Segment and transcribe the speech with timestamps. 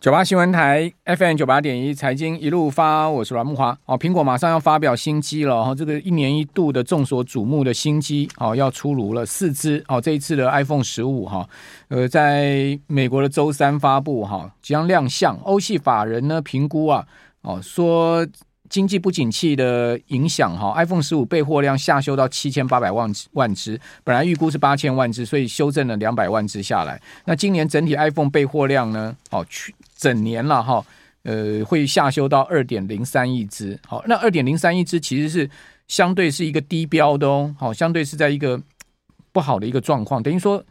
[0.00, 3.76] 九八新闻台 FM 九八点一财经一路发，我是阮木华。
[3.84, 11.46] 哦，苹果马上要发表新机了，哈，这个一年一度的众所瞩目的新机，哦，要出炉了四支，哦，这一次的 iPhone 十五，哈，
[11.88, 15.36] 呃，在美国的周三发布，哈，即将亮相。
[15.42, 17.06] 欧系法人呢评估啊，
[17.42, 18.26] 哦，说。
[18.70, 27.02] 经济不景气的影响，哈，iPhone 十五备货量下修到七千八百万万只，本来预估是八千万只，所以修正了两百万只下来。
[27.24, 29.16] 那今年整体 iPhone 备货量呢？
[29.32, 30.84] 哦，去整年了哈，
[31.24, 33.78] 呃，会下修到二点零三亿只。
[33.86, 35.50] 好，那二点零三亿只其实是
[35.86, 38.60] 相对是一个低标的哦，好，相对是在一个
[39.30, 40.22] 不好的一个状况。
[40.22, 40.64] 等于说，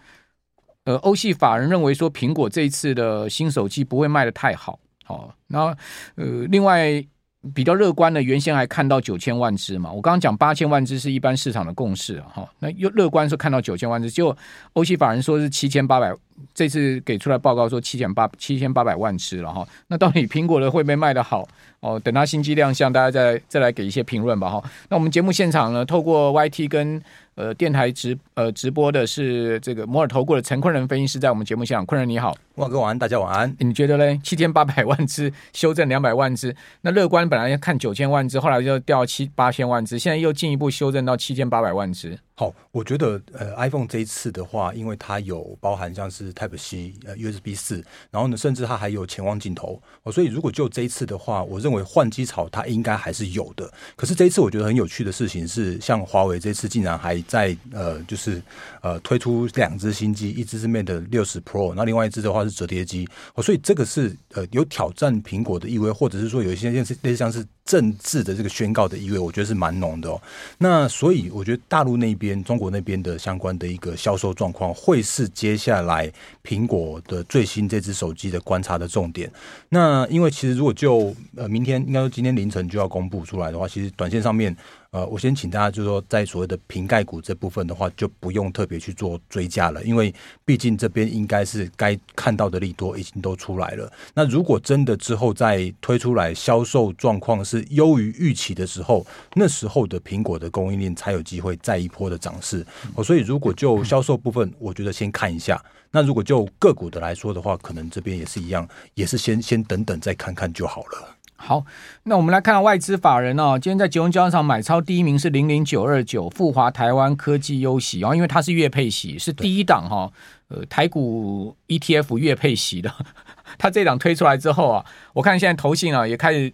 [0.86, 4.80] 呃，欧系法人认为说，苹果这一次的新手机不会卖得太好。
[5.06, 5.76] 好，那
[6.16, 7.06] 呃，另外。
[7.54, 14.36] 比较乐观的，原先还看到九千万只嘛，我刚刚讲八千万只是一般市场的共识哈，那又乐观说看到九千万只，就
[14.74, 16.14] 欧系法人说是七千八百，
[16.54, 21.48] 这次给出来报告说七千八七千八百万只了哈，那到底苹果的会不会卖得好
[21.80, 21.98] 哦？
[22.00, 24.64] 等它新机亮相，大家再再来给一些评论吧哈。
[24.90, 27.02] 那我们节目现场呢，透过 YT 跟。
[27.40, 33.56] 呃，电台直呃直播的是这个摩尔投顾的陈坤仁分析师，在我们节目现场，坤仁你好，万哥晚安，大家晚安。
[33.60, 34.20] 你觉得嘞？
[34.22, 42.20] 七千八百万只修正两百万只，那乐观本来要看九千万只，后来就掉七八千万只，现在又进一步修正到七千八百万只。
[42.40, 53.70] 好，我觉得呃，iPhone 这一次的话，因为它有包含像是 Type C 呃 USB 四，然后呢，甚至它还有潜望镜头哦，所以如果就这一次的话，我认为换机潮它应该还是有的。
[53.98, 58.42] 可是这一次我觉得很有趣的事情是，像华为这次竟然还在呃，就是
[58.80, 70.22] 呃推出两只新机，一只是 Mate 60 Pro，那另外一只的话是折叠机哦，所以这个是呃有挑战苹果的意味，或者是说有一些类似像是政治的这个宣告的意味，我觉得是蛮浓的哦。
[70.58, 72.29] 那所以我觉得大陆那边。
[72.44, 76.12] 中国那边的相关的一个销售状况，会是接下来
[76.44, 79.32] 苹果的最新这只手机的观察的重点。
[79.70, 84.56] 那因为其实如果就呃明天应该说今天凌晨就要公布出来的话，其实短线上面。
[84.92, 90.12] 呃，我先请大家就是说，在所谓的瓶盖股这部分的话，就不用特别去做追加了，因为
[90.44, 93.92] 毕竟这边应该是该看到的利多已经都出来了。
[94.16, 99.06] 那如果真的之后再推出来销售状况是优于预期的时候，
[99.36, 102.66] 那时候的苹果的供应链才有机会再一波的涨势。
[102.96, 105.64] 哦，所以如果就销售部分，我觉得先看一下。
[105.92, 111.16] 那如果就个股的来说的话，可能这边也是一样，也是先先等等再看看就好了。
[111.42, 111.66] 好，
[112.04, 120.12] 那我们来看到外资法人哦，今天在集中交易场买超第一名是零零九二九富华台湾科技优息哦，因为它是月配息，是第一档哈，
[120.50, 122.94] 呃台股 ETF 月配息的，
[123.58, 126.52] 它这档推出来之后啊，我看现在投信啊也开始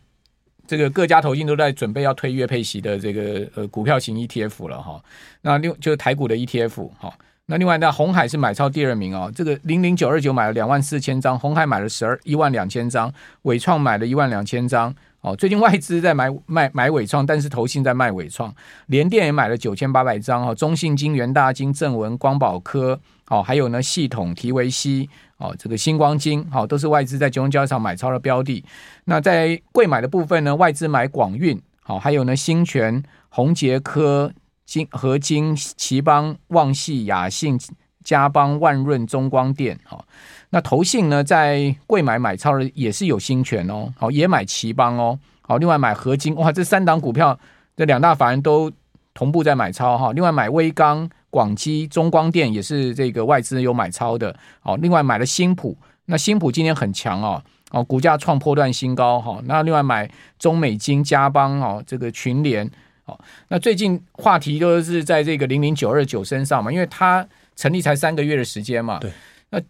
[0.68, 5.04] 这个各家投信都在准备要推月配息的这个呃股票型 ETF 了哈，
[5.42, 7.12] 那另就是台股的 ETF 哈。
[7.48, 13.14] 那另外，呢，红海是买超第二名哦，这个零零九二九买了两万四千张，红海买了十二一万两千张，
[13.44, 14.94] 伟创买了一万两千张。
[15.22, 18.54] 哦，最近外资在买卖买伟创，但是投信在卖伟创，
[18.88, 25.08] 联电也买了九千八百张哦，中信金、元大金、正文、光宝科，哦，还有呢系统提维西，
[25.38, 28.64] 哦，这个新光金，好，都是外资在金融交易场买超的标的。
[29.06, 34.32] 那在贵买的部分呢，外资买广运，好，还有呢新泉、宏捷科。
[34.66, 37.58] 金合金、奇邦、旺系、雅信、
[38.04, 40.06] 嘉邦、万润、中光电，好，
[40.50, 47.38] 那投信呢，在贵买买超的也是有新权哦，好，也买奇邦哦，好，另外买合金，哇，这三档股票，
[47.78, 48.72] 这两大法人都
[49.14, 62.70] 同步在买超哈，另外买威刚、广基、中光电也是这个外资有买超的，好，另外买了新普，那新普今天很强哦，哦，股价创波段新高哈，那另外买中美金、嘉邦哦，这个群联。
[63.08, 68.98] 好，那最近话题都是在这个零零九二九身上嘛，因为它成立才三个月的时间嘛。
[69.00, 69.12] 对。
[69.52, 69.62] 那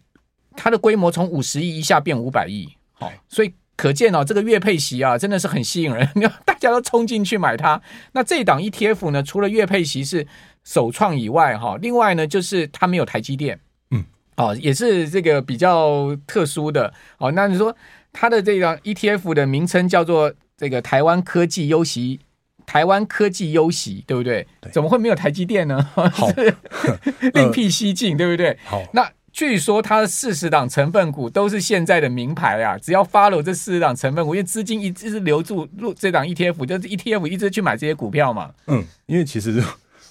[0.56, 6.08] 它的规模从五十亿一下变五百亿，好，所以可见哦，这个月配席啊，真的是很吸引人，
[6.46, 7.78] 大家都冲进去买它。
[8.12, 10.26] 那这档 ETF 呢，除了月配席是
[10.64, 13.60] 首创以外，哈，另外呢就是它没有台积电，
[13.90, 14.02] 嗯，
[14.36, 16.90] 哦，也是这个比较特殊的。
[17.18, 17.76] 哦，那你说
[18.14, 22.20] 它的这个 ETF 的名称叫做这个台湾科技优息。
[22.66, 24.46] 台湾科技优袭，对不对？
[24.60, 25.82] 对，怎么会没有台积电呢？
[25.94, 26.10] 好，
[27.32, 28.58] 另辟蹊径，呃、对不对？
[28.64, 32.78] 好，那据说它的四十档成分股都是现在的名牌啊！
[32.78, 38.50] 只要 follow 这四十档成分股，因为资金一直是流入入这档 ETF，就是 ETF 一直去买这些股票嘛。
[38.66, 39.62] 嗯，因为其实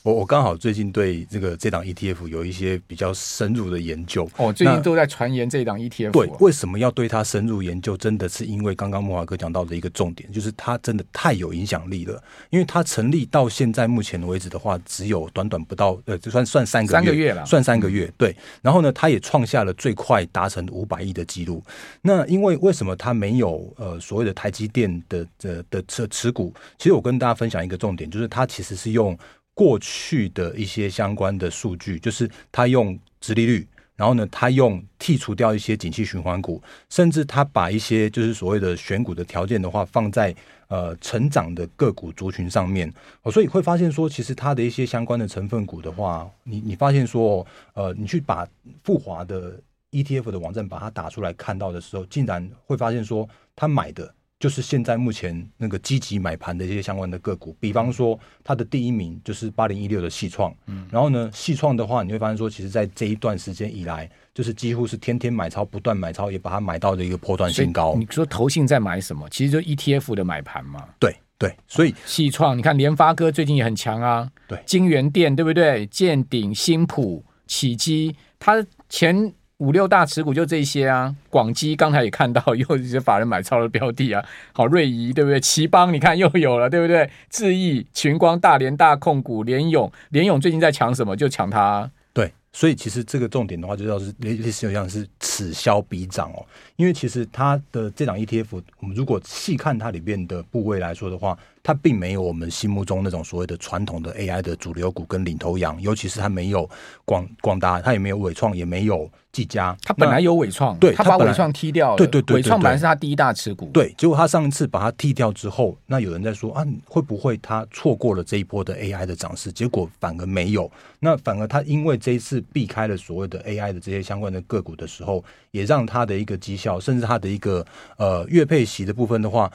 [0.05, 4.29] 我我刚好最近对这个这档 ETF 有一些比较深入的研究。
[4.37, 6.11] 哦，最近都在传言这档 ETF。
[6.11, 7.97] 对，为什么要对它深入研究？
[7.97, 12.23] 真的是因为刚刚莫华哥讲到的一个重点，就是它真的太有影响力了。
[12.51, 18.13] 因为它成立到现在目前为止的话，只有短短不到呃，就算算三个月，三个月了，算三个月。
[18.15, 21.63] 对，然后呢，它也创下了最快达成五百亿的记录。
[22.03, 26.53] 那因为为什么它没有呃所谓的台积电的的的持持股？
[26.77, 29.17] 其实我跟大家分享一个重点，就是它其实是用。
[29.55, 33.65] 过去的一些相关的数据，就是他用殖利率，
[33.95, 40.35] 然后呢，他用剔除掉一些景气循环股，甚至他把一些就是所谓的选股的条件的话，放在
[40.67, 42.93] 呃成长的个股族群上面
[43.23, 48.45] 哦，所以会发现说，其实它的一些相关的成分股的话，你你发现说，呃，你去把
[48.83, 49.57] 富华的
[49.91, 54.13] ETF 的网站把它打出来看到的时候，竟然会发现说，他买的。
[54.45, 67.95] 就是现在目前那个积极买盘的一些相关的个股，比方说它的第一名就是八零一六的矽创，嗯，然后呢，矽创的话，你会发现说，其实，在这一段时间以来，就是几乎是天天买超，不断买超，也把它买到的一个波段新高。
[67.97, 69.27] 你说投信在买什么？
[69.31, 70.85] 其实就 ETF 的买盘嘛。
[70.99, 75.87] 对对，所以矽创，你看联发科最近也很强啊，对，京元电对不对？
[75.87, 79.33] 建鼎、新普、启基，它前。
[79.59, 85.39] 五六大持股就这些啊，广基刚才也看到 又一些法人买超的标的啊，好瑞仪对不对？
[85.39, 87.09] 奇邦你看又有了对不对？
[87.29, 91.15] 智易、群光、大连大控股、联咏，联咏最近在抢什么？
[91.15, 91.89] 就抢它。
[92.11, 101.37] 对，所以其实这个重点的话，就要是类类似有像是此消彼长哦，因为其实它的这档 ETF，我们如果细看它里面的部位来说的话。
[101.65, 106.69] 它并没有我们心目中那种所谓的传统的 AI 的主流股跟领头羊，尤其是它没有
[107.05, 109.75] 广广达，它也没有伟创，也没有技嘉。
[109.81, 111.97] 它本来有伟创，对，它把伟创踢掉了。
[111.97, 113.65] 对对对，伟创本来是它第一大持股。
[113.73, 119.51] 对，结果它上一次把它踢掉之后，那有人在说啊，会不会它错过了这一波的 AI 的涨势？
[119.51, 127.65] 结果反而没有，那反而它因为这一次避开了所谓的 AI 的这些相关的个股的时候，也让它的一个绩效，甚至它的一个
[127.97, 129.51] 呃月配息的部分的话。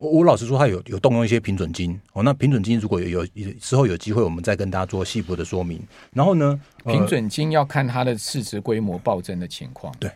[0.00, 2.22] 我我老实说，他有有动用一些平准金哦。
[2.22, 5.78] 那平准金如果有有之后有机会，我们再跟大家做细部的说明。
[6.14, 9.94] 然后呢，平准金要看它的市值规模暴增的情况。
[10.00, 10.10] 对，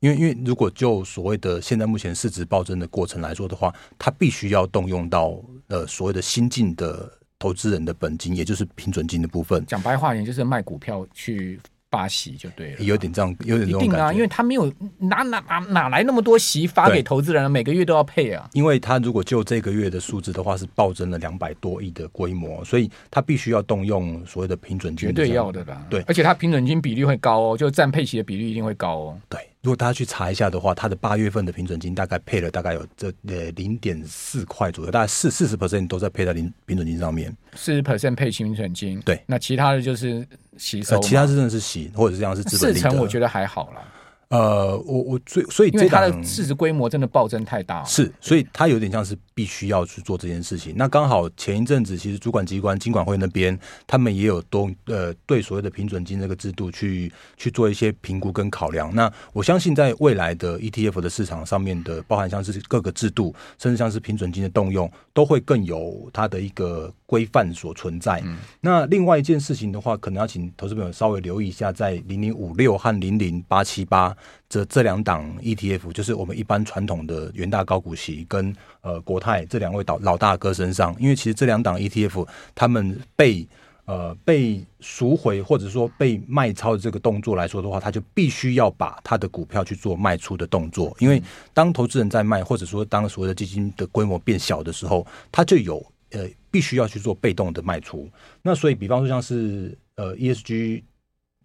[0.00, 5.34] 因为因为如果就所谓的现在目前市值暴增的过程来说的话，它必须要动用到
[5.68, 9.64] 呃所谓的新进的投资人的本金，也就是平准金的部分。
[9.64, 11.58] 讲白话点，就是卖股票去。
[11.90, 13.86] 发息就对了，有点这样，有点这种感觉。
[13.86, 18.48] 一定啊，因为他没有哪哪哪哪来那么多息发给投资人，每个月都要配啊。
[18.52, 25.84] 因为他如果就这个月的数字的话，是暴增了两百多亿的规模，所以他必须要动用所谓的平准金，绝对要的啦。
[25.90, 29.20] 对，而且他平准金比例会高哦，就占配息的比例一定会高哦。
[29.28, 29.40] 对。
[29.62, 38.98] 如果大家去查一下的话，它的八月份的平准金大概配了大概有这呃零点四块左右，大概四四十 percent 都在配在零平准金上面，四十 percent 配平准金。
[39.02, 40.26] 对，那其他的就是
[40.56, 42.80] 吸收，其他是真的是洗，或者是这样是资本利得。
[42.80, 43.82] 四成我觉得还好啦。
[44.30, 50.72] 呃，我我最所以这因为它的市值规模真的暴增太大，是，所以它有点像是必须要去做这件事情。
[50.76, 58.94] 那刚好前一阵子，其实主管机关金管会那边，他们也有动呃对所谓的平准金这个制度去去做一些评估跟考量。
[58.94, 68.22] 那我相信在未来的 ETF 的市场上面的，包含像是各个制度，甚至像是平准金的动用，都会更有它的一个规范所存在。
[68.24, 74.16] 嗯、那另外一件事情的话，可能要请投资朋友稍微留意一下，在零零五六和零零八七八。
[74.48, 83.46] 这这两档 ETF 就是我们一般传统的元大高股息跟呃国泰这两位老老大哥身上，因为其实这两档 ETF 他们被
[83.84, 91.22] 呃被赎回或者说被卖超的这个动作来说的话，他就必须要把他的股票去做卖出的动作，因为
[91.54, 98.10] 当投资人在卖或者说当所有的基金的规模变小的时候，他就有呃必须要去做被动的卖出。
[98.42, 100.82] 那所以比方说像是呃 ESG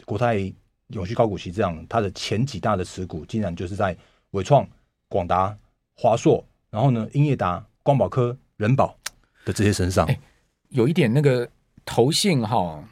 [0.05, 0.51] 国泰。
[0.89, 3.95] 永续高股息这样，它的前几大的持股竟然就是在
[4.31, 4.67] 伟创、
[5.09, 5.57] 广达、
[5.95, 8.95] 华硕，然后呢，英业达、光宝科、人保
[9.45, 10.19] 的这些身上，欸、
[10.69, 11.47] 有一点那个
[11.85, 12.83] 投信哈，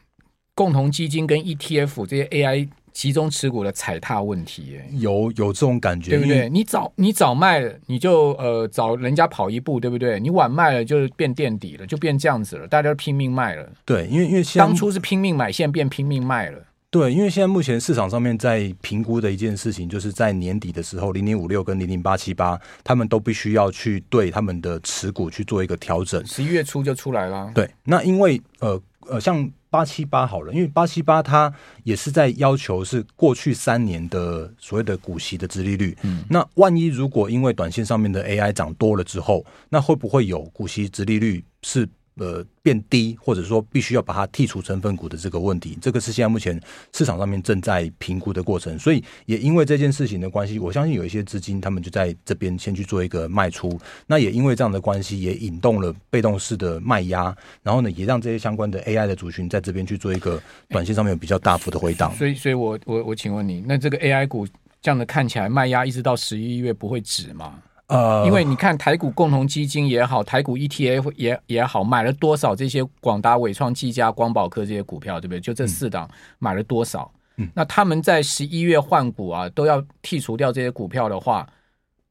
[0.55, 6.50] 共同基金跟 ETF 这些 AI 集中持股的踩踏问题，有有这种感觉，对不对？
[6.50, 10.19] 你早你早卖了，你就呃早人家跑一步，对不对？
[10.19, 13.67] 你晚卖了，就是变垫底了，就变这样子了，大家都拼命卖了。
[13.83, 16.59] 对，因为因为当初是拼命买，现在变拼命卖了。
[16.93, 26.23] 对，因为现在目前市场上面在评估的一件事情，就是在年底的时候，零零五六跟零零八七八，他们都必须要去对他们的持股去做一个调整。
[26.23, 27.51] 十一月初就出来了。
[27.55, 31.51] 对，那因为呃呃，像八七八好了，因为八七八它
[31.83, 35.97] 也是在要求是过去三年的所谓的股息的殖利率。
[36.03, 41.89] 嗯，那万一如果因为短线上面的 AI 涨多了之后，那会不会有股息殖利率是？
[42.15, 46.60] 呃变低，或者说必须要把它剔除成分股的这个问题，这个是现在目前
[46.93, 48.77] 市场上面正在评估的过程。
[48.77, 53.79] 所以也因为这件事情的关系，我相信有一些资金他们就在这边先去做一个卖出。
[54.08, 62.13] 那也因为这样的关系，也引动了被动式的卖压，然后呢，也让这些相关的 AI 的族群在这边去做一个短线上面有比较大幅的回档。
[62.15, 64.48] 所以，所以我我我请问你，那这个 AI 股
[64.82, 67.60] 这样的看起来卖压一直到十一月不会止吗？
[67.87, 75.39] 呃，因为你看台股共同基金也好，台股 ETF 也也好，买了多少这些广达、伟创、技嘉、光宝科这些股票，对不对？
[75.39, 76.09] 就这四档
[76.39, 77.11] 买了多少？
[77.37, 81.47] 嗯，那他们在十一月换股啊，都要剔除掉这些股票的话，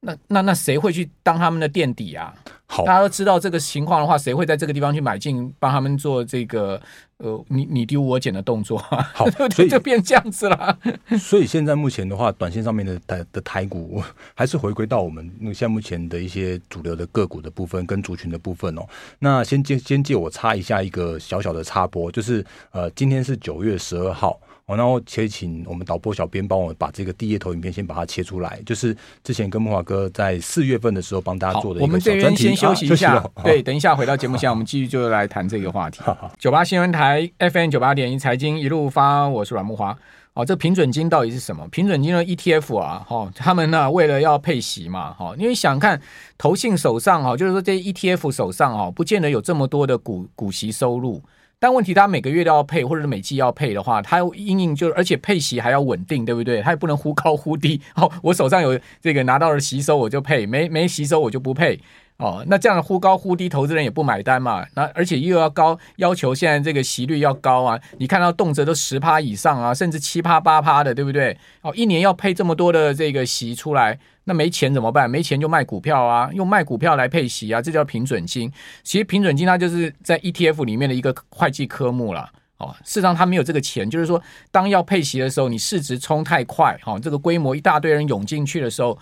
[0.00, 2.34] 那那那谁会去当他们的垫底啊？
[2.74, 6.80] 好，大家都知道这个情况的话，谁会在这个地方去买进，帮他们做这个
[7.18, 8.78] 呃你你丢我捡的动作？
[8.78, 10.78] 好， 所以就变这样子了。
[11.20, 14.02] 所以现在目前的话，短线上面的台的台股
[14.34, 18.86] 还是回归到我们那个像目前的一些主流的个股的部分跟族群的部分哦。
[19.18, 24.40] 那先借先借我插一下一个小小的插播，就是呃今天是九月十二号。
[24.72, 32.10] 哦，然后且请我们导播小编帮我把这个第一投影片先把它切出来，就是之前跟木华哥在四月份的时候帮大家做的一个小专题。
[32.10, 36.00] 我们这边先休息一下， 啊、对，等一下回到节目下，我们继续就来谈这个话题。
[36.38, 39.96] 九八新闻台 FM 九八点一财经一路发，我是阮木华。
[40.34, 41.68] 哦，这平准金到底是什么？
[41.68, 46.00] 平准金的 ETF 啊，哈、哦，他们呢为了要配息嘛，哈、哦，因为想看
[46.38, 51.20] 投信手上哈，就是说这 ETF 手上哈，不见得有这么多的股股息收入。
[51.62, 56.60] 但问题，他每个月都要配，或者是每季要配的话，他因应就而且配息还要稳定，对不对？
[56.60, 57.80] 他也不能忽高忽低。
[57.94, 61.78] 哦，我手上有这个拿到了吸收，我就配；没没吸收，我就不配。
[62.22, 64.64] 哦，那这样的忽高忽低，投资人也不买单嘛。
[64.74, 67.80] 那而且又要高要求，现在这个息率要高啊。
[67.98, 71.36] 你看到动辄都十趴以上啊，甚至七趴八趴的，对不对？
[71.62, 73.98] 哦，一年要配这么多的这个息出来。
[74.24, 75.10] 那没钱怎么办？
[75.10, 78.48] 没钱就卖股票啊，用卖股票来配息啊，这叫平准金。
[78.84, 82.30] 其实平准金它就是在 ETF 里面的一个会计科目了。
[82.58, 88.96] 哦，事实上它没有这个钱，就是说当要配息的时候，你市值冲太快，哈，这个规模一大堆人涌进去的时候，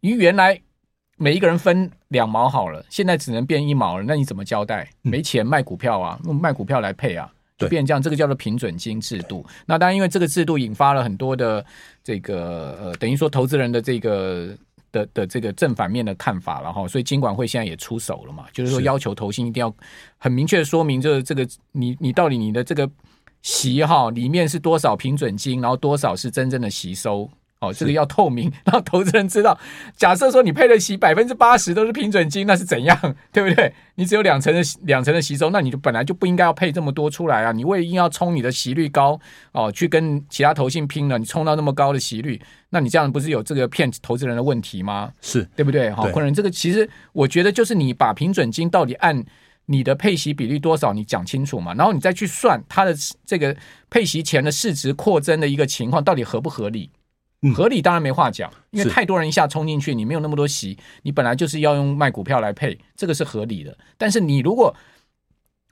[0.00, 0.60] 你原来
[1.18, 4.88] 每一个人分两毛好了，现在只能变一毛了，那你怎么交代？
[5.02, 7.30] 没钱卖股票啊，用卖股票来配啊。
[7.58, 9.44] 就变这样，这个叫做平准金制度。
[9.66, 11.66] 那当然，因为这个制度引发了很多的
[12.04, 14.56] 这个呃，等于说投资人的这个
[14.92, 16.86] 的的这个正反面的看法了哈。
[16.86, 19.74] 所以金管会现在也出手了嘛，就是说要求投信一定要
[20.18, 22.88] 很明确的说明，就是这个你你到底你的这个
[23.42, 27.28] 息哈里面是多少平准金，然后多少是真正的吸收。
[27.60, 29.58] 哦，这个要透明， 让投资人知道。
[29.96, 32.96] 假设说你配的息百分之八十都是平准金，那是怎样，
[33.32, 33.72] 对不对？
[33.96, 37.50] 你只有两成的两成的息收，那你就本来就不应该要配这么多出来啊！
[37.50, 39.18] 你为了硬要冲你的息率高
[39.52, 45.12] 哦，去跟其他投信拼了，你冲到那么高的息率，那你这样不是有这个骗投资人的问题吗？
[45.20, 45.90] 是对不对？
[45.90, 49.24] 好，昆仁，这个其实我觉得就是你把平准金到底按
[49.66, 52.94] 你的配息比例多少，你讲清楚嘛，然后你再去算它的
[53.26, 53.54] 这个
[53.90, 56.88] 配息前的市值扩增的一个情况到底合不合理。
[57.54, 63.76] 合理当然没话讲，因为太多人一下冲进去，你没有那么多席，你本来就是要用卖股票来配，这个是合理的。
[63.96, 64.74] 但是你如果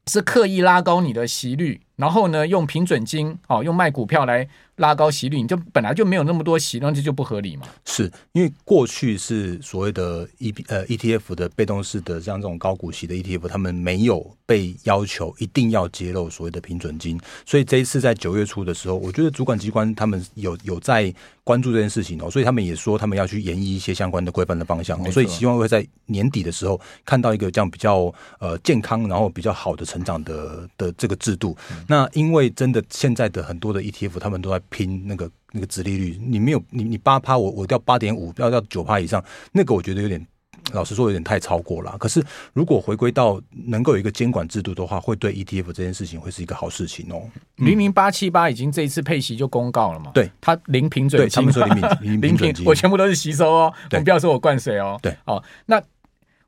[0.07, 7.67] 是刻意拉高你的席率，然后呢，用平准金哦，用卖股票来拉高息率，你就本来就没有那么多息，那这就不合理嘛。
[7.85, 31.57] 是因为过去是所谓的 E 呃 ETF 的被动式的像这种高股息的 ETF，他们没有被要求一定要揭露所谓的平准金，所以这一次在九月初的时候，我觉得主管机关他们有有在关注这件事情哦，所以他们也说他们要去研议一些相关的规范的方向，所以希望会在年底的时候看到一个这样比较呃健康，然后比较好的成长的的这个制度。
[31.71, 40.27] 嗯那因为真的现在的很多的 ETF，他们都在拼那个那个殖利率，你没有你你八趴，我我掉八点五，要到九趴以上，那个我觉得有点，
[40.73, 41.97] 老实说有点太超过了。
[41.99, 47.23] 可是如果回归到能够有一个监管制度的话，会对 ETF 这件事情会是一个好事情哦。
[47.57, 50.11] 零零八七八已经这一次配息就公告了嘛？
[50.13, 54.99] 对，它零平准金，他们说零平 零平，我全部都是吸收哦，不要说我灌水哦。
[55.03, 55.83] 对，哦那。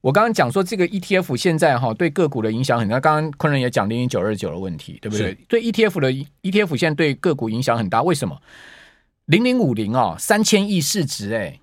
[0.00, 5.36] 我刚刚讲说这个 ETF 现在哈对个股的影响很大，刚刚昆仁也讲零零九二九的问题，对不对？
[5.48, 6.12] 对 ETF 的
[6.42, 8.40] ETF 现在对个股影响很大，为什么？
[9.26, 11.58] 零零五零哦三千亿市值哎，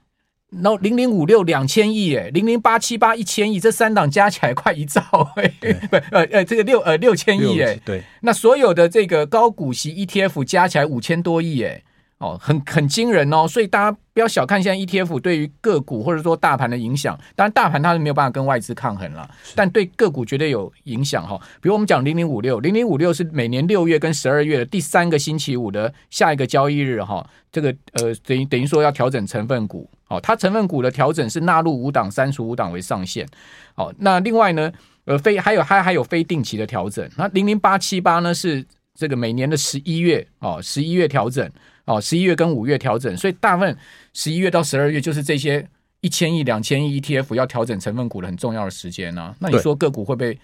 [0.51, 5.01] 然后零零五六两千亿哎，零零八七八一千亿，这三档加起来快一兆
[5.37, 5.47] 哎，
[5.89, 11.81] 不 呃呃这个六呃六千亿哎，对，那所有的这个高股息 ETF 加起来五千多亿哎。
[12.25, 17.15] 哦，很很惊人哦，所以大家不要小看现在 ETF 对于个股或者说大盘的影响。
[17.35, 21.39] 当然，大盘它是没有办法跟外资抗衡了，但对个股绝对有影响哈。
[21.61, 27.23] 比如我们讲零零五六，零零五六是每年六月跟十二月的第三个星期五的下一个交易日哈。
[27.51, 33.27] 这个呃，等于等于说要调整成分股，哦，它成分股的调整是纳入五档、删除五档为上限。
[33.75, 34.71] 哦，那另外呢，
[35.05, 37.07] 呃，非还有还还有非定期的调整。
[37.17, 38.65] 那零零八七八呢是
[38.95, 41.49] 这个每年的十一月哦，十一月调整
[41.85, 43.77] 哦，十一月跟五月调整，所以大部分
[44.13, 45.67] 十一月到十二月就是这些
[46.01, 49.35] 一千亿、两千亿 ETF 要调整成分股的很重要的时间呢、啊。
[49.39, 50.37] 那你说个股会不会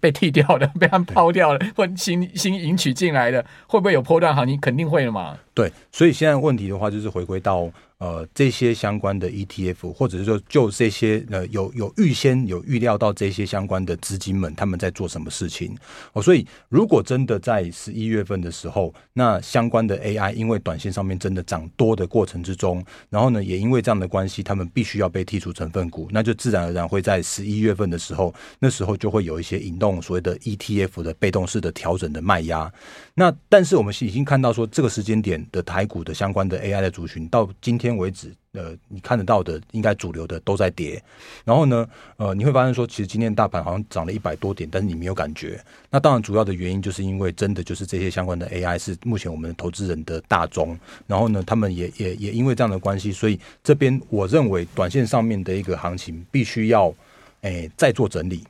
[0.00, 4.58] 被剃掉的， 被他们抛掉了，或新新引取进来的，会不会有波段行情？
[4.60, 5.36] 肯定会的嘛。
[5.54, 7.70] 对，所以现在问题的话，就是回归到。
[7.98, 15.74] 呃，这些相关的 ETF，或者是说就这些呃有有预先有预料到这些相关的资金们他们在做什么事情
[16.12, 32.70] 哦，所以如果真的在十一月份的时候，那相关的 AI 因为短线上面真的涨多的过程之中，然后呢也因为这样的关系，他们必须要被剔除成分股，那就自然而然会在十一月份的时候，那时候就会有一些引动所谓的 ETF 的被动式的调整的卖压。
[33.14, 41.02] 那但是我们已经看到说，这个时间点的台股的相关的 AI 的族群到今天天为止，呃，你看得到的应该主流的都在跌。
[41.44, 45.62] 然后呢，呃，你会发现说，其实今天大盘好像涨了一百多点，但是你没有感觉。
[45.90, 50.78] 那当然，主要的原因就是因为真的就是这些相关的 AI 是目前我们投资人的大宗。
[51.06, 56.94] 然后呢，他们也也也因为这样的关系，所以这边我认为短线上面的一个行情必须要
[57.42, 58.44] 诶、再做整理。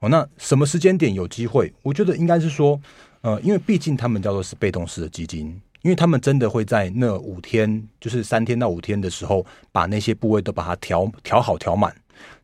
[0.00, 1.72] 哦，那什么时间点有机会？
[1.82, 2.80] 我觉得应该是说。
[3.22, 11.94] 呃，因为毕竟他们叫做是被动式的基金，因为他们真的会在那五天，就是三天到五天的时候，把那些部位都把它调调好调满。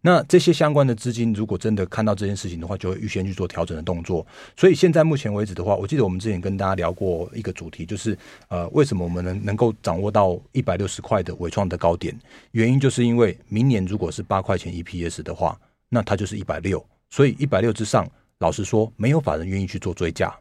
[0.00, 4.26] 那这些相关的资金，如果真的看到这件事情的话，就会预先去做调整的动作。
[4.57, 8.16] 所以现在目前为止的话，我记得我们之前跟大家聊过一个主题，就是
[8.49, 12.19] 呃，为什么我们能能够掌握到一百六十块的纬创的高点？
[12.52, 15.59] 原因就是因为明年如果是八块钱 EPS 的话，
[15.90, 20.35] 那它就是一百六，所以一百六之上，老实说，没有法人愿意去做追价。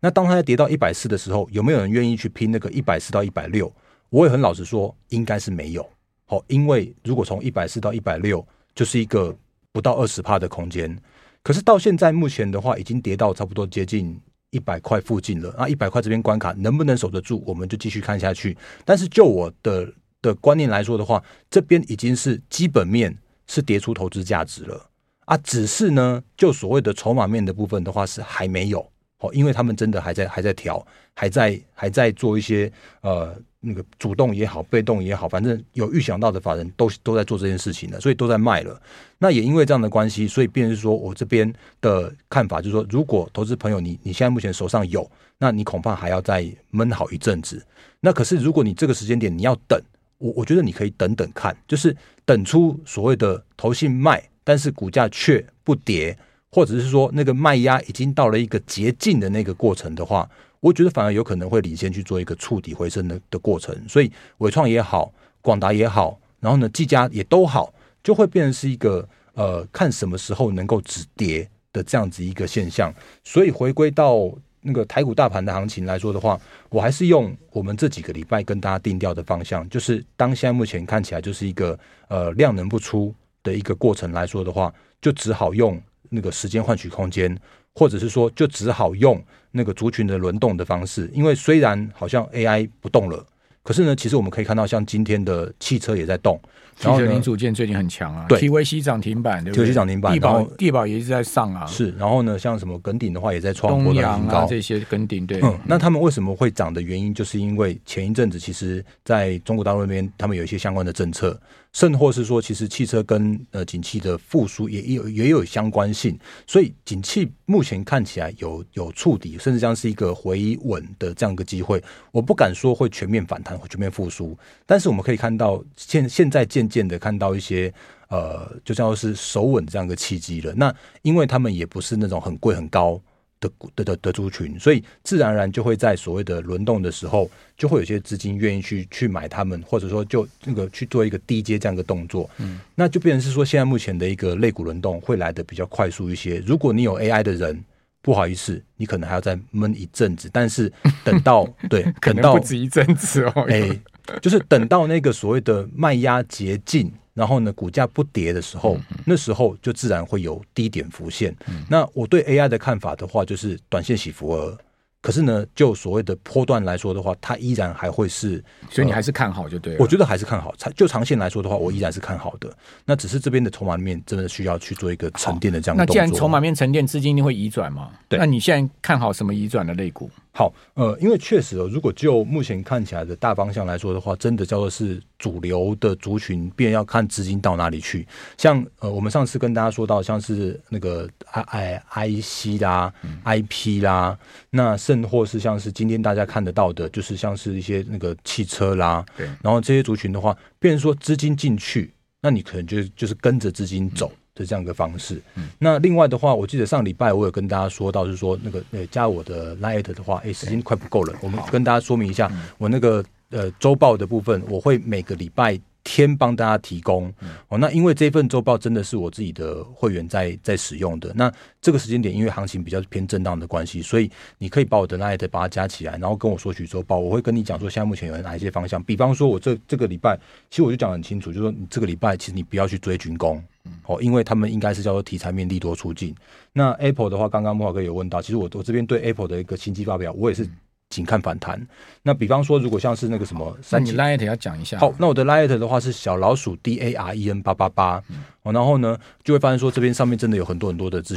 [0.00, 3.72] 那当它跌到一百四的时候，有没有人愿意去拼那个一百四到一百六？
[4.10, 5.88] 我也很老实说，应该是没有。
[6.24, 9.36] 好，因为如果从一百四到一百六，就是一个
[9.72, 10.96] 不到二十帕的空间。
[11.42, 15.54] 可是到现在目前的话，已经跌到差不多接近一百块附近了。
[15.58, 17.42] 那一百块这边关卡能不能守得住？
[17.46, 18.56] 我们就继续看下去。
[18.84, 24.90] 但是就我的的观念来说的话，这边已经是基本面是跌出投资价值了
[25.24, 25.36] 啊。
[25.38, 28.90] 只是呢，就所谓的筹码面的部分的话，是还没有。
[29.20, 30.84] 哦，因为他们真的还在还在调，
[31.14, 32.70] 还在还在做一些
[33.00, 38.80] 呃那个主动也好，被动也好，反正有预想到的法人都都在做这件事情了，所以都在卖了。
[39.18, 47.60] 那也因为这样的关系，所以变成是说我这边的看法就是说，如果投资朋友你你现在目前手上有，那你恐怕还要再闷好一阵子。
[47.98, 49.80] 那可是如果你这个时间点你要等，
[50.18, 56.16] 我我觉得你可以等等看，就是等出所谓的投信卖，但是股价却不跌。
[56.50, 60.28] 或者是说那个卖压已经到了一个洁净的那个过程的话，
[60.60, 63.76] 我觉得反而有可能会领先去做一个触底回升的的过程。
[63.88, 72.92] 所以伟创也好，广达也好，然后呢，技嘉也都好，就会变成是一个呃，看什么时候能够止跌的这样子一个现象。
[73.22, 74.28] 所以回归到
[74.62, 85.80] 那个台股大盘的行情来说的话，我还是用我们这几个礼拜跟大家定调的方向，就是当现在目前看起来就是一个呃量能不出的一个过程来说的话，就只好用。
[86.10, 87.36] 那个时间换取空间，
[87.74, 93.24] 或者是说，就只好用那个族群的轮动的方式，因为虽然好像 AI 不动了，
[93.62, 96.40] 可是呢，其实我们可以看到，像今天的汽车也在动。
[96.76, 101.66] 汽车零组件最近很强啊，对，TVC 涨停板，对不对？TVC 涨停板，地保地保也一直在上啊。
[101.66, 105.40] 是，然后呢，像什么耿鼎的话也在创波段新高，啊，这些耿鼎对。
[105.42, 111.36] 嗯，那他们为什么会涨的原因，就是因为前一阵子其实在中国大陆那边，他们有一些相关的政策。
[111.72, 121.82] 甚或是说，其实汽车跟呃景气的复苏也有也有相关性，所以景气目前看起来有有触底，甚至将是一个回稳的这样一个机会。
[122.10, 127.72] 我不敢说会全面反弹或全面复苏，但是我们可以看到现现在渐渐的看到一些
[128.08, 130.52] 呃，就像是守稳这样一个契机了。
[130.54, 133.00] 那因为他们也不是那种很贵很高。
[133.40, 146.42] 的的的的族群，所以自然而然就会在所谓的轮动的时候，就会有些资金愿意去去买他们，或者说就那个去做一个低阶这样一个动作，嗯，那就变成是说现在目前的一个类股轮动会来的比较快速一些。
[146.46, 147.64] 如果你有 AI 的人，
[148.02, 150.72] 不好意思，你可能还要再闷一阵子，但是
[151.04, 153.80] 等到 对，等到不止一阵子哦，哎、欸，
[154.20, 156.92] 就是等到那个所谓的卖压洁净。
[157.18, 161.34] 然后呢，股价不跌的时候，那时候就自然会有低点浮现。
[161.48, 164.56] 嗯、那我对 AI 的看法的话，就是短线起伏额。
[165.00, 169.78] 可是呢，就所谓的波段来说的话，它依然还会是，所以你还是看好就对了。
[169.80, 170.54] 我觉得还是看好。
[170.56, 172.52] 长就长线来说的话，我依然是看好的。
[172.84, 175.84] 那只是这边的筹码面真的需要去做一个沉淀的这样的。
[175.84, 177.90] 那既然筹码面沉淀，资金一定会移转嘛？
[178.08, 178.18] 对。
[178.18, 180.10] 那你现在看好什么移转的类股？
[180.38, 188.06] 好，呃，因为确实哦，如果就目前看起来的大方向来说的话，真的叫做是主流的族群，便要看资金到哪里去。
[188.36, 194.16] 像呃，我们上次跟大家说到，像是那个 I I C 啦、嗯、I P 啦，
[194.50, 204.08] 那甚或是像是今天大家看得到的，就是像是一些那个汽车啦，对，然后这些族群的话，变成说资金进去，那你可能就就是跟着资金走。
[204.14, 205.20] 嗯是这样一个方式。
[205.34, 211.14] 嗯、那另外的话，我记得上礼拜我有跟大家说到，就是说那个呃加我的 Line 的话，哎，时间快不够了。
[211.20, 217.12] 我们跟大家说明一下，我那个呃周报的部分，我会每个礼拜天帮大家提供。
[217.48, 221.10] 哦，那因为这份周报真的是我自己的会员在在使用的。
[221.14, 226.98] 那这个时间点，因为行情比较偏震荡的关系，所以你可以把我的 Line 把它加起来，然后跟我说取周报。
[226.98, 228.82] 我会跟你讲说，现在目前有哪一些方向。
[228.82, 230.18] 比方说，我这这个礼拜，
[230.50, 233.42] 其实我就讲很清楚，就是说你这个礼拜其实你不要去追军工。
[233.86, 236.14] 哦，因为他们应该是叫做题材面利多出尽。
[236.52, 240.48] 那 Apple 的话，刚刚莫华哥有问到，其实我我这边对 Apple 的一个新机发表，我也是
[240.90, 241.64] 仅看反弹。
[242.02, 244.78] 那比方说，如果像是那个什么，三你 Lite 要讲一下。
[244.78, 248.02] 好，那我的 Lite 的话是小老鼠 D A R E N 八八八。
[248.42, 251.16] 哦，然后呢，就会发现说这边上面真的有很多很多的资讯。